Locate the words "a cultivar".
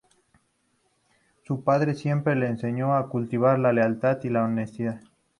2.95-3.59